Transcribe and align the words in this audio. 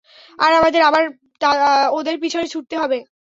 আর 0.39 0.51
আমাদের 0.53 0.81
আবার 0.81 1.03
অদের 1.91 2.15
পিছনে 2.19 2.45
ছুটতে 2.47 2.75
হবে। 2.77 2.97